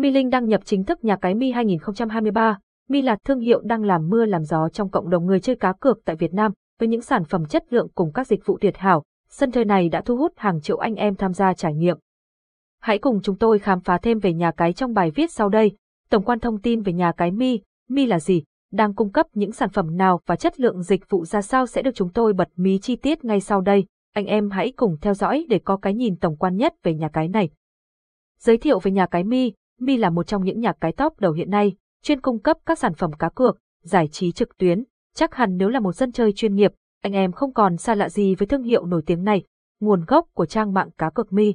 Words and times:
Mi 0.00 0.10
Linh 0.10 0.30
đăng 0.30 0.48
nhập 0.48 0.60
chính 0.64 0.84
thức 0.84 1.04
nhà 1.04 1.16
cái 1.16 1.34
Mi 1.34 1.50
2023. 1.50 2.58
Mi 2.88 3.02
là 3.02 3.16
thương 3.24 3.40
hiệu 3.40 3.60
đang 3.60 3.84
làm 3.84 4.08
mưa 4.08 4.24
làm 4.24 4.44
gió 4.44 4.68
trong 4.68 4.90
cộng 4.90 5.10
đồng 5.10 5.26
người 5.26 5.40
chơi 5.40 5.56
cá 5.56 5.72
cược 5.72 6.04
tại 6.04 6.16
Việt 6.16 6.34
Nam, 6.34 6.52
với 6.78 6.88
những 6.88 7.00
sản 7.00 7.24
phẩm 7.24 7.46
chất 7.46 7.72
lượng 7.72 7.88
cùng 7.94 8.12
các 8.12 8.26
dịch 8.26 8.46
vụ 8.46 8.58
tuyệt 8.60 8.76
hảo. 8.76 9.04
Sân 9.28 9.50
chơi 9.50 9.64
này 9.64 9.88
đã 9.88 10.00
thu 10.00 10.16
hút 10.16 10.32
hàng 10.36 10.60
triệu 10.60 10.76
anh 10.76 10.94
em 10.94 11.14
tham 11.14 11.32
gia 11.32 11.54
trải 11.54 11.74
nghiệm. 11.74 11.96
Hãy 12.80 12.98
cùng 12.98 13.20
chúng 13.22 13.36
tôi 13.38 13.58
khám 13.58 13.80
phá 13.80 13.98
thêm 14.02 14.18
về 14.18 14.32
nhà 14.32 14.50
cái 14.50 14.72
trong 14.72 14.94
bài 14.94 15.10
viết 15.10 15.32
sau 15.32 15.48
đây. 15.48 15.76
Tổng 16.10 16.24
quan 16.24 16.40
thông 16.40 16.60
tin 16.60 16.82
về 16.82 16.92
nhà 16.92 17.12
cái 17.12 17.30
Mi, 17.30 17.60
Mi 17.88 18.06
là 18.06 18.20
gì, 18.20 18.42
đang 18.72 18.94
cung 18.94 19.12
cấp 19.12 19.26
những 19.34 19.52
sản 19.52 19.70
phẩm 19.70 19.96
nào 19.96 20.20
và 20.26 20.36
chất 20.36 20.60
lượng 20.60 20.82
dịch 20.82 21.10
vụ 21.10 21.24
ra 21.24 21.42
sao 21.42 21.66
sẽ 21.66 21.82
được 21.82 21.94
chúng 21.94 22.12
tôi 22.12 22.32
bật 22.32 22.48
mí 22.56 22.78
chi 22.78 22.96
tiết 22.96 23.24
ngay 23.24 23.40
sau 23.40 23.60
đây. 23.60 23.84
Anh 24.14 24.26
em 24.26 24.50
hãy 24.50 24.72
cùng 24.76 24.96
theo 25.00 25.14
dõi 25.14 25.46
để 25.48 25.58
có 25.64 25.76
cái 25.76 25.94
nhìn 25.94 26.16
tổng 26.16 26.36
quan 26.36 26.56
nhất 26.56 26.74
về 26.82 26.94
nhà 26.94 27.08
cái 27.08 27.28
này. 27.28 27.50
Giới 28.38 28.58
thiệu 28.58 28.78
về 28.78 28.90
nhà 28.90 29.06
cái 29.06 29.24
Mi, 29.24 29.52
Mi 29.80 29.96
là 29.96 30.10
một 30.10 30.22
trong 30.22 30.44
những 30.44 30.60
nhà 30.60 30.72
cái 30.80 30.92
top 30.92 31.20
đầu 31.20 31.32
hiện 31.32 31.50
nay, 31.50 31.76
chuyên 32.02 32.20
cung 32.20 32.38
cấp 32.38 32.56
các 32.66 32.78
sản 32.78 32.94
phẩm 32.94 33.12
cá 33.12 33.28
cược, 33.28 33.58
giải 33.82 34.08
trí 34.08 34.32
trực 34.32 34.56
tuyến. 34.58 34.84
Chắc 35.14 35.34
hẳn 35.34 35.56
nếu 35.56 35.68
là 35.68 35.80
một 35.80 35.92
dân 35.92 36.12
chơi 36.12 36.32
chuyên 36.32 36.54
nghiệp, 36.54 36.72
anh 37.02 37.12
em 37.12 37.32
không 37.32 37.52
còn 37.52 37.76
xa 37.76 37.94
lạ 37.94 38.08
gì 38.08 38.34
với 38.34 38.46
thương 38.46 38.62
hiệu 38.62 38.86
nổi 38.86 39.02
tiếng 39.06 39.24
này, 39.24 39.42
nguồn 39.80 40.04
gốc 40.04 40.26
của 40.34 40.46
trang 40.46 40.72
mạng 40.72 40.90
cá 40.98 41.10
cược 41.10 41.32
Mi. 41.32 41.54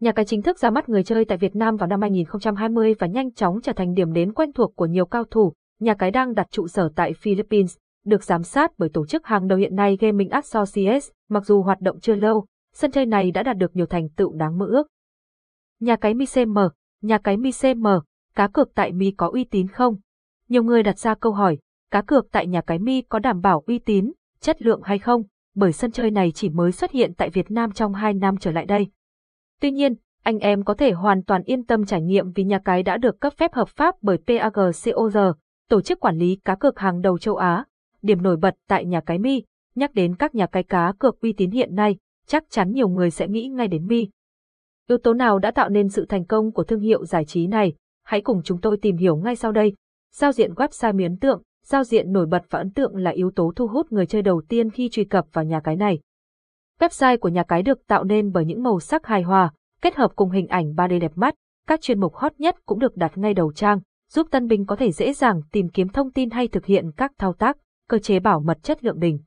Nhà 0.00 0.12
cái 0.12 0.24
chính 0.24 0.42
thức 0.42 0.58
ra 0.58 0.70
mắt 0.70 0.88
người 0.88 1.04
chơi 1.04 1.24
tại 1.24 1.38
Việt 1.38 1.56
Nam 1.56 1.76
vào 1.76 1.86
năm 1.86 2.00
2020 2.00 2.94
và 2.98 3.06
nhanh 3.06 3.32
chóng 3.32 3.60
trở 3.60 3.72
thành 3.72 3.94
điểm 3.94 4.12
đến 4.12 4.32
quen 4.32 4.52
thuộc 4.52 4.76
của 4.76 4.86
nhiều 4.86 5.06
cao 5.06 5.24
thủ. 5.24 5.52
Nhà 5.80 5.94
cái 5.94 6.10
đang 6.10 6.34
đặt 6.34 6.46
trụ 6.50 6.68
sở 6.68 6.88
tại 6.96 7.12
Philippines, 7.12 7.76
được 8.04 8.24
giám 8.24 8.42
sát 8.42 8.72
bởi 8.78 8.88
tổ 8.88 9.06
chức 9.06 9.26
hàng 9.26 9.48
đầu 9.48 9.58
hiện 9.58 9.76
nay 9.76 9.98
Gaming 10.00 10.28
Associates, 10.28 11.10
mặc 11.28 11.46
dù 11.46 11.62
hoạt 11.62 11.80
động 11.80 12.00
chưa 12.00 12.14
lâu, 12.14 12.46
sân 12.74 12.90
chơi 12.90 13.06
này 13.06 13.30
đã 13.30 13.42
đạt 13.42 13.56
được 13.56 13.76
nhiều 13.76 13.86
thành 13.86 14.08
tựu 14.08 14.32
đáng 14.32 14.58
mơ 14.58 14.66
ước. 14.66 14.86
Nhà 15.80 15.96
cái 15.96 16.14
Mi 16.14 16.26
CM, 16.34 16.58
nhà 17.02 17.18
cái 17.18 17.36
Mi 17.36 17.50
CM, 17.62 17.86
cá 18.34 18.48
cược 18.48 18.74
tại 18.74 18.92
Mi 18.92 19.10
có 19.16 19.30
uy 19.32 19.44
tín 19.44 19.68
không? 19.68 19.96
Nhiều 20.48 20.62
người 20.62 20.82
đặt 20.82 20.98
ra 20.98 21.14
câu 21.14 21.32
hỏi, 21.32 21.58
cá 21.90 22.02
cược 22.02 22.32
tại 22.32 22.46
nhà 22.46 22.60
cái 22.60 22.78
Mi 22.78 23.02
có 23.02 23.18
đảm 23.18 23.40
bảo 23.40 23.62
uy 23.66 23.78
tín, 23.78 24.12
chất 24.40 24.62
lượng 24.62 24.80
hay 24.84 24.98
không? 24.98 25.22
Bởi 25.54 25.72
sân 25.72 25.90
chơi 25.90 26.10
này 26.10 26.32
chỉ 26.34 26.48
mới 26.48 26.72
xuất 26.72 26.90
hiện 26.90 27.12
tại 27.14 27.30
Việt 27.30 27.50
Nam 27.50 27.72
trong 27.72 27.94
2 27.94 28.14
năm 28.14 28.36
trở 28.36 28.50
lại 28.50 28.66
đây. 28.66 28.86
Tuy 29.60 29.70
nhiên, 29.70 29.94
anh 30.22 30.38
em 30.38 30.64
có 30.64 30.74
thể 30.74 30.92
hoàn 30.92 31.22
toàn 31.22 31.42
yên 31.42 31.64
tâm 31.64 31.86
trải 31.86 32.02
nghiệm 32.02 32.32
vì 32.32 32.44
nhà 32.44 32.58
cái 32.58 32.82
đã 32.82 32.96
được 32.96 33.20
cấp 33.20 33.32
phép 33.36 33.52
hợp 33.54 33.68
pháp 33.68 33.94
bởi 34.02 34.18
PAGCOR, 34.26 35.16
tổ 35.68 35.80
chức 35.80 36.00
quản 36.00 36.16
lý 36.16 36.38
cá 36.44 36.54
cược 36.54 36.78
hàng 36.78 37.00
đầu 37.00 37.18
châu 37.18 37.36
Á. 37.36 37.64
Điểm 38.02 38.22
nổi 38.22 38.36
bật 38.36 38.54
tại 38.68 38.84
nhà 38.84 39.00
cái 39.00 39.18
Mi, 39.18 39.42
nhắc 39.74 39.94
đến 39.94 40.16
các 40.16 40.34
nhà 40.34 40.46
cái 40.46 40.62
cá 40.62 40.92
cược 40.98 41.20
uy 41.20 41.32
tín 41.32 41.50
hiện 41.50 41.74
nay, 41.74 41.96
chắc 42.26 42.44
chắn 42.50 42.72
nhiều 42.72 42.88
người 42.88 43.10
sẽ 43.10 43.28
nghĩ 43.28 43.48
ngay 43.48 43.68
đến 43.68 43.86
Mi. 43.86 44.08
Yếu 44.92 44.98
tố 44.98 45.14
nào 45.14 45.38
đã 45.38 45.50
tạo 45.50 45.68
nên 45.68 45.88
sự 45.88 46.06
thành 46.08 46.24
công 46.24 46.52
của 46.52 46.64
thương 46.64 46.80
hiệu 46.80 47.04
giải 47.04 47.24
trí 47.24 47.46
này? 47.46 47.72
Hãy 48.04 48.20
cùng 48.20 48.42
chúng 48.44 48.60
tôi 48.60 48.76
tìm 48.76 48.96
hiểu 48.96 49.16
ngay 49.16 49.36
sau 49.36 49.52
đây. 49.52 49.74
Giao 50.14 50.32
diện 50.32 50.52
website 50.52 50.94
miến 50.94 51.16
tượng, 51.16 51.42
giao 51.64 51.84
diện 51.84 52.12
nổi 52.12 52.26
bật 52.26 52.42
và 52.50 52.58
ấn 52.58 52.70
tượng 52.70 52.96
là 52.96 53.10
yếu 53.10 53.30
tố 53.30 53.52
thu 53.56 53.66
hút 53.66 53.92
người 53.92 54.06
chơi 54.06 54.22
đầu 54.22 54.42
tiên 54.48 54.70
khi 54.70 54.88
truy 54.92 55.04
cập 55.04 55.26
vào 55.32 55.44
nhà 55.44 55.60
cái 55.60 55.76
này. 55.76 56.00
Website 56.80 57.18
của 57.18 57.28
nhà 57.28 57.42
cái 57.42 57.62
được 57.62 57.86
tạo 57.86 58.04
nên 58.04 58.32
bởi 58.32 58.44
những 58.44 58.62
màu 58.62 58.80
sắc 58.80 59.06
hài 59.06 59.22
hòa, 59.22 59.52
kết 59.82 59.96
hợp 59.96 60.12
cùng 60.16 60.30
hình 60.30 60.46
ảnh 60.46 60.74
3D 60.76 61.00
đẹp 61.00 61.12
mắt, 61.14 61.34
các 61.66 61.80
chuyên 61.80 62.00
mục 62.00 62.14
hot 62.14 62.32
nhất 62.38 62.56
cũng 62.66 62.78
được 62.78 62.96
đặt 62.96 63.18
ngay 63.18 63.34
đầu 63.34 63.52
trang, 63.52 63.80
giúp 64.10 64.26
tân 64.30 64.48
binh 64.48 64.66
có 64.66 64.76
thể 64.76 64.92
dễ 64.92 65.12
dàng 65.12 65.40
tìm 65.52 65.68
kiếm 65.68 65.88
thông 65.88 66.12
tin 66.12 66.30
hay 66.30 66.48
thực 66.48 66.66
hiện 66.66 66.90
các 66.96 67.12
thao 67.18 67.32
tác, 67.32 67.56
cơ 67.88 67.98
chế 67.98 68.20
bảo 68.20 68.40
mật 68.40 68.58
chất 68.62 68.84
lượng 68.84 69.00
đỉnh. 69.00 69.18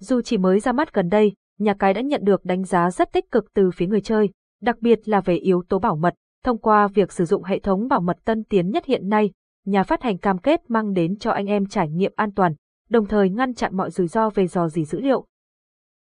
Dù 0.00 0.20
chỉ 0.20 0.38
mới 0.38 0.60
ra 0.60 0.72
mắt 0.72 0.94
gần 0.94 1.08
đây, 1.08 1.32
nhà 1.58 1.74
cái 1.74 1.94
đã 1.94 2.00
nhận 2.00 2.24
được 2.24 2.44
đánh 2.44 2.64
giá 2.64 2.90
rất 2.90 3.12
tích 3.12 3.30
cực 3.30 3.54
từ 3.54 3.70
phía 3.70 3.86
người 3.86 4.00
chơi, 4.00 4.30
đặc 4.62 4.76
biệt 4.80 5.08
là 5.08 5.20
về 5.20 5.34
yếu 5.34 5.62
tố 5.68 5.78
bảo 5.78 5.96
mật. 5.96 6.14
Thông 6.44 6.58
qua 6.58 6.88
việc 6.88 7.12
sử 7.12 7.24
dụng 7.24 7.44
hệ 7.44 7.58
thống 7.58 7.88
bảo 7.88 8.00
mật 8.00 8.18
tân 8.24 8.44
tiến 8.44 8.70
nhất 8.70 8.84
hiện 8.84 9.08
nay, 9.08 9.30
nhà 9.64 9.82
phát 9.82 10.02
hành 10.02 10.18
cam 10.18 10.38
kết 10.38 10.70
mang 10.70 10.92
đến 10.92 11.18
cho 11.18 11.30
anh 11.30 11.46
em 11.46 11.66
trải 11.66 11.88
nghiệm 11.88 12.12
an 12.16 12.32
toàn, 12.32 12.54
đồng 12.88 13.06
thời 13.06 13.30
ngăn 13.30 13.54
chặn 13.54 13.76
mọi 13.76 13.90
rủi 13.90 14.08
ro 14.08 14.30
về 14.30 14.46
dò 14.46 14.68
dỉ 14.68 14.84
dữ 14.84 15.00
liệu. 15.00 15.26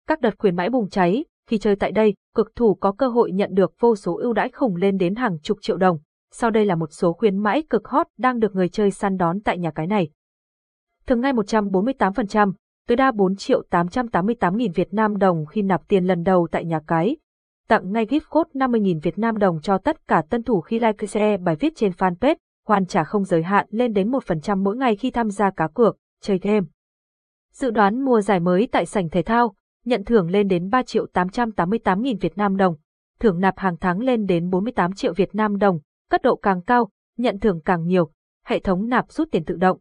Các 0.06 0.20
đợt 0.20 0.38
khuyến 0.38 0.56
mãi 0.56 0.70
bùng 0.70 0.88
cháy, 0.88 1.24
khi 1.46 1.58
chơi 1.58 1.76
tại 1.76 1.92
đây, 1.92 2.14
cực 2.34 2.54
thủ 2.56 2.74
có 2.74 2.92
cơ 2.92 3.08
hội 3.08 3.32
nhận 3.32 3.54
được 3.54 3.72
vô 3.80 3.96
số 3.96 4.16
ưu 4.16 4.32
đãi 4.32 4.48
khủng 4.48 4.76
lên 4.76 4.96
đến 4.96 5.14
hàng 5.14 5.38
chục 5.42 5.58
triệu 5.60 5.76
đồng. 5.76 5.98
Sau 6.32 6.50
đây 6.50 6.64
là 6.64 6.74
một 6.74 6.92
số 6.92 7.12
khuyến 7.12 7.36
mãi 7.36 7.62
cực 7.70 7.88
hot 7.88 8.06
đang 8.18 8.38
được 8.38 8.54
người 8.54 8.68
chơi 8.68 8.90
săn 8.90 9.16
đón 9.16 9.40
tại 9.40 9.58
nhà 9.58 9.70
cái 9.70 9.86
này. 9.86 10.10
Thường 11.06 11.20
ngay 11.20 11.32
148%, 11.32 12.52
tối 12.88 12.96
đa 12.96 13.12
4 13.12 13.36
triệu 13.36 13.62
888 13.70 14.56
nghìn 14.56 14.72
Việt 14.72 14.94
Nam 14.94 15.16
đồng 15.16 15.46
khi 15.46 15.62
nạp 15.62 15.88
tiền 15.88 16.04
lần 16.04 16.22
đầu 16.22 16.48
tại 16.50 16.64
nhà 16.64 16.80
cái. 16.86 17.16
Tặng 17.70 17.92
ngay 17.92 18.06
gift 18.06 18.20
code 18.30 18.50
50.000 18.54 19.00
Việt 19.00 19.18
Nam 19.18 19.38
đồng 19.38 19.60
cho 19.60 19.78
tất 19.78 20.08
cả 20.08 20.22
tân 20.30 20.42
thủ 20.42 20.60
khi 20.60 20.78
like 20.78 21.06
share 21.06 21.36
bài 21.36 21.56
viết 21.60 21.72
trên 21.76 21.92
fanpage, 21.92 22.34
hoàn 22.66 22.86
trả 22.86 23.04
không 23.04 23.24
giới 23.24 23.42
hạn 23.42 23.66
lên 23.70 23.92
đến 23.92 24.10
1% 24.10 24.62
mỗi 24.62 24.76
ngày 24.76 24.96
khi 24.96 25.10
tham 25.10 25.30
gia 25.30 25.50
cá 25.50 25.68
cược, 25.68 25.96
chơi 26.22 26.38
game. 26.42 26.66
Dự 27.52 27.70
đoán 27.70 28.04
mùa 28.04 28.20
giải 28.20 28.40
mới 28.40 28.68
tại 28.72 28.86
sảnh 28.86 29.08
thể 29.08 29.22
thao, 29.22 29.54
nhận 29.84 30.04
thưởng 30.04 30.30
lên 30.30 30.48
đến 30.48 30.70
3 30.70 30.82
triệu 30.82 31.06
888 31.06 32.02
nghìn 32.02 32.18
Việt 32.18 32.38
Nam 32.38 32.56
đồng, 32.56 32.74
thưởng 33.20 33.40
nạp 33.40 33.58
hàng 33.58 33.76
tháng 33.80 33.98
lên 33.98 34.26
đến 34.26 34.50
48 34.50 34.92
triệu 34.92 35.12
Việt 35.12 35.34
Nam 35.34 35.58
đồng, 35.58 35.78
cấp 36.10 36.20
độ 36.24 36.36
càng 36.36 36.62
cao, 36.62 36.90
nhận 37.16 37.40
thưởng 37.40 37.60
càng 37.64 37.86
nhiều, 37.86 38.10
hệ 38.46 38.58
thống 38.58 38.88
nạp 38.88 39.12
rút 39.12 39.28
tiền 39.32 39.44
tự 39.44 39.56
động. 39.56 39.78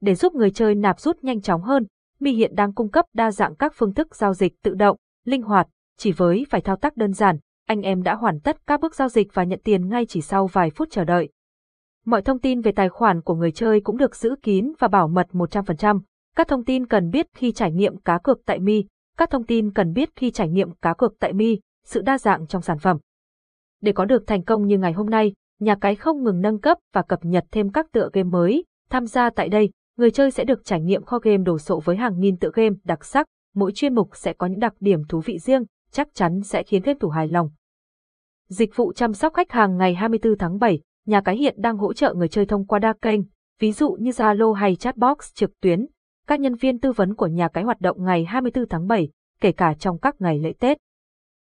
Để 0.00 0.14
giúp 0.14 0.34
người 0.34 0.50
chơi 0.50 0.74
nạp 0.74 1.00
rút 1.00 1.24
nhanh 1.24 1.40
chóng 1.40 1.62
hơn, 1.62 1.86
Mi 2.20 2.32
hiện 2.32 2.54
đang 2.54 2.72
cung 2.72 2.90
cấp 2.90 3.04
đa 3.12 3.30
dạng 3.30 3.54
các 3.54 3.72
phương 3.76 3.94
thức 3.94 4.16
giao 4.16 4.34
dịch 4.34 4.62
tự 4.62 4.74
động, 4.74 4.96
linh 5.24 5.42
hoạt, 5.42 5.68
chỉ 5.98 6.12
với 6.12 6.46
vài 6.50 6.60
thao 6.60 6.76
tác 6.76 6.96
đơn 6.96 7.12
giản, 7.12 7.38
anh 7.66 7.80
em 7.80 8.02
đã 8.02 8.14
hoàn 8.14 8.40
tất 8.40 8.66
các 8.66 8.80
bước 8.80 8.94
giao 8.94 9.08
dịch 9.08 9.34
và 9.34 9.44
nhận 9.44 9.60
tiền 9.64 9.88
ngay 9.88 10.06
chỉ 10.06 10.20
sau 10.20 10.46
vài 10.46 10.70
phút 10.70 10.88
chờ 10.90 11.04
đợi. 11.04 11.28
Mọi 12.04 12.22
thông 12.22 12.38
tin 12.38 12.60
về 12.60 12.72
tài 12.72 12.88
khoản 12.88 13.20
của 13.20 13.34
người 13.34 13.52
chơi 13.52 13.80
cũng 13.80 13.96
được 13.96 14.16
giữ 14.16 14.34
kín 14.42 14.72
và 14.78 14.88
bảo 14.88 15.08
mật 15.08 15.26
100%. 15.32 16.00
Các 16.36 16.48
thông 16.48 16.64
tin 16.64 16.86
cần 16.86 17.10
biết 17.10 17.26
khi 17.34 17.52
trải 17.52 17.72
nghiệm 17.72 17.96
cá 17.96 18.18
cược 18.18 18.40
tại 18.46 18.58
Mi, 18.58 18.84
các 19.16 19.30
thông 19.30 19.46
tin 19.46 19.72
cần 19.72 19.92
biết 19.92 20.08
khi 20.16 20.30
trải 20.30 20.48
nghiệm 20.48 20.70
cá 20.72 20.94
cược 20.94 21.14
tại 21.18 21.32
Mi, 21.32 21.60
sự 21.84 22.02
đa 22.02 22.18
dạng 22.18 22.46
trong 22.46 22.62
sản 22.62 22.78
phẩm. 22.78 22.98
Để 23.80 23.92
có 23.92 24.04
được 24.04 24.26
thành 24.26 24.42
công 24.42 24.66
như 24.66 24.78
ngày 24.78 24.92
hôm 24.92 25.10
nay, 25.10 25.32
nhà 25.60 25.74
cái 25.80 25.94
không 25.94 26.22
ngừng 26.22 26.40
nâng 26.40 26.60
cấp 26.60 26.78
và 26.92 27.02
cập 27.02 27.24
nhật 27.24 27.44
thêm 27.50 27.70
các 27.70 27.92
tựa 27.92 28.08
game 28.12 28.28
mới. 28.28 28.64
Tham 28.90 29.06
gia 29.06 29.30
tại 29.30 29.48
đây, 29.48 29.70
người 29.96 30.10
chơi 30.10 30.30
sẽ 30.30 30.44
được 30.44 30.64
trải 30.64 30.80
nghiệm 30.80 31.04
kho 31.04 31.18
game 31.18 31.44
đồ 31.44 31.58
sộ 31.58 31.80
với 31.80 31.96
hàng 31.96 32.20
nghìn 32.20 32.36
tựa 32.36 32.50
game 32.54 32.76
đặc 32.84 33.04
sắc, 33.04 33.26
mỗi 33.54 33.72
chuyên 33.72 33.94
mục 33.94 34.08
sẽ 34.12 34.32
có 34.32 34.46
những 34.46 34.60
đặc 34.60 34.74
điểm 34.80 35.04
thú 35.08 35.20
vị 35.24 35.38
riêng, 35.38 35.64
chắc 35.94 36.08
chắn 36.14 36.42
sẽ 36.42 36.62
khiến 36.62 36.82
game 36.82 36.98
thủ 37.00 37.08
hài 37.08 37.28
lòng. 37.28 37.50
Dịch 38.48 38.76
vụ 38.76 38.92
chăm 38.92 39.14
sóc 39.14 39.34
khách 39.34 39.52
hàng 39.52 39.76
ngày 39.76 39.94
24 39.94 40.38
tháng 40.38 40.58
7, 40.58 40.80
nhà 41.06 41.20
cái 41.20 41.36
hiện 41.36 41.54
đang 41.58 41.76
hỗ 41.76 41.92
trợ 41.92 42.14
người 42.14 42.28
chơi 42.28 42.46
thông 42.46 42.66
qua 42.66 42.78
đa 42.78 42.94
kênh, 43.02 43.20
ví 43.60 43.72
dụ 43.72 43.96
như 44.00 44.10
Zalo 44.10 44.52
hay 44.52 44.76
chatbox 44.76 45.18
trực 45.34 45.60
tuyến. 45.60 45.86
Các 46.26 46.40
nhân 46.40 46.54
viên 46.54 46.80
tư 46.80 46.92
vấn 46.92 47.14
của 47.14 47.26
nhà 47.26 47.48
cái 47.48 47.64
hoạt 47.64 47.80
động 47.80 48.04
ngày 48.04 48.24
24 48.24 48.68
tháng 48.68 48.86
7, 48.86 49.08
kể 49.40 49.52
cả 49.52 49.74
trong 49.78 49.98
các 49.98 50.20
ngày 50.20 50.38
lễ 50.38 50.52
Tết. 50.58 50.78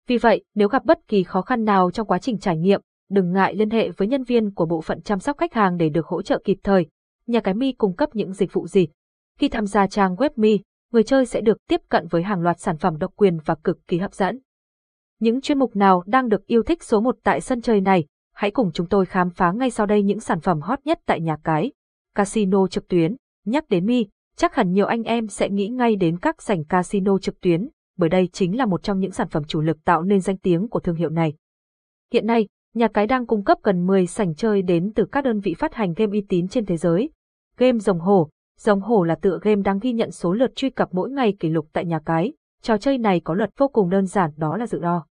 Vì 0.06 0.18
vậy, 0.18 0.44
nếu 0.54 0.68
gặp 0.68 0.84
bất 0.84 1.08
kỳ 1.08 1.22
khó 1.22 1.42
khăn 1.42 1.64
nào 1.64 1.90
trong 1.90 2.06
quá 2.06 2.18
trình 2.18 2.38
trải 2.38 2.56
nghiệm, 2.56 2.80
đừng 3.10 3.32
ngại 3.32 3.54
liên 3.54 3.70
hệ 3.70 3.90
với 3.90 4.08
nhân 4.08 4.24
viên 4.24 4.54
của 4.54 4.66
bộ 4.66 4.80
phận 4.80 5.02
chăm 5.02 5.18
sóc 5.18 5.38
khách 5.38 5.54
hàng 5.54 5.76
để 5.76 5.88
được 5.88 6.06
hỗ 6.06 6.22
trợ 6.22 6.40
kịp 6.44 6.58
thời. 6.62 6.86
Nhà 7.26 7.40
cái 7.40 7.54
Mi 7.54 7.72
cung 7.72 7.96
cấp 7.96 8.08
những 8.12 8.32
dịch 8.32 8.52
vụ 8.52 8.66
gì? 8.66 8.88
Khi 9.38 9.48
tham 9.48 9.66
gia 9.66 9.86
trang 9.86 10.14
web 10.14 10.30
Mi, 10.36 10.60
người 10.94 11.04
chơi 11.04 11.26
sẽ 11.26 11.40
được 11.40 11.58
tiếp 11.68 11.80
cận 11.88 12.06
với 12.06 12.22
hàng 12.22 12.40
loạt 12.40 12.60
sản 12.60 12.78
phẩm 12.78 12.98
độc 12.98 13.12
quyền 13.16 13.38
và 13.44 13.54
cực 13.54 13.86
kỳ 13.86 13.98
hấp 13.98 14.14
dẫn. 14.14 14.40
Những 15.20 15.40
chuyên 15.40 15.58
mục 15.58 15.76
nào 15.76 16.02
đang 16.06 16.28
được 16.28 16.46
yêu 16.46 16.62
thích 16.62 16.82
số 16.82 17.00
1 17.00 17.16
tại 17.22 17.40
sân 17.40 17.60
chơi 17.60 17.80
này? 17.80 18.04
Hãy 18.34 18.50
cùng 18.50 18.70
chúng 18.74 18.86
tôi 18.86 19.06
khám 19.06 19.30
phá 19.30 19.52
ngay 19.52 19.70
sau 19.70 19.86
đây 19.86 20.02
những 20.02 20.20
sản 20.20 20.40
phẩm 20.40 20.60
hot 20.60 20.78
nhất 20.84 21.00
tại 21.06 21.20
nhà 21.20 21.36
cái. 21.44 21.72
Casino 22.14 22.66
trực 22.66 22.88
tuyến, 22.88 23.16
nhắc 23.44 23.68
đến 23.68 23.86
Mi, 23.86 24.06
chắc 24.36 24.54
hẳn 24.54 24.72
nhiều 24.72 24.86
anh 24.86 25.02
em 25.02 25.26
sẽ 25.26 25.50
nghĩ 25.50 25.68
ngay 25.68 25.96
đến 25.96 26.18
các 26.18 26.42
sảnh 26.42 26.64
casino 26.64 27.18
trực 27.18 27.40
tuyến, 27.40 27.68
bởi 27.96 28.08
đây 28.08 28.28
chính 28.32 28.58
là 28.58 28.66
một 28.66 28.82
trong 28.82 28.98
những 28.98 29.12
sản 29.12 29.28
phẩm 29.28 29.44
chủ 29.44 29.60
lực 29.60 29.84
tạo 29.84 30.02
nên 30.02 30.20
danh 30.20 30.38
tiếng 30.38 30.68
của 30.68 30.80
thương 30.80 30.96
hiệu 30.96 31.10
này. 31.10 31.34
Hiện 32.12 32.26
nay, 32.26 32.48
nhà 32.74 32.88
cái 32.88 33.06
đang 33.06 33.26
cung 33.26 33.44
cấp 33.44 33.58
gần 33.62 33.86
10 33.86 34.06
sảnh 34.06 34.34
chơi 34.34 34.62
đến 34.62 34.92
từ 34.94 35.04
các 35.12 35.24
đơn 35.24 35.40
vị 35.40 35.54
phát 35.54 35.74
hành 35.74 35.92
game 35.96 36.12
uy 36.12 36.26
tín 36.28 36.48
trên 36.48 36.66
thế 36.66 36.76
giới. 36.76 37.10
Game 37.56 37.78
Rồng 37.78 38.00
Hổ 38.00 38.30
Rồng 38.58 38.80
Hổ 38.80 39.04
là 39.04 39.14
tựa 39.14 39.38
game 39.42 39.62
đang 39.62 39.78
ghi 39.78 39.92
nhận 39.92 40.10
số 40.10 40.32
lượt 40.32 40.56
truy 40.56 40.70
cập 40.70 40.88
mỗi 40.92 41.10
ngày 41.10 41.36
kỷ 41.40 41.48
lục 41.48 41.66
tại 41.72 41.84
nhà 41.84 41.98
cái. 42.06 42.32
Trò 42.62 42.78
chơi 42.78 42.98
này 42.98 43.20
có 43.20 43.34
luật 43.34 43.50
vô 43.56 43.68
cùng 43.68 43.90
đơn 43.90 44.06
giản, 44.06 44.30
đó 44.36 44.56
là 44.56 44.66
dự 44.66 44.78
đo. 44.78 45.06